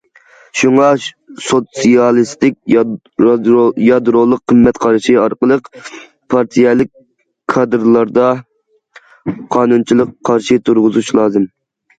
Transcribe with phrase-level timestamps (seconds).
[0.59, 0.85] شۇڭا
[1.47, 2.55] سوتسىيالىستىك
[3.89, 5.69] يادرولۇق قىممەت قارىشى ئارقىلىق،
[6.37, 6.91] پارتىيەلىك
[7.55, 8.27] كادىرلاردا
[9.59, 11.51] قانۇنچىلىق قارىشى تۇرغۇزۇش لازىم.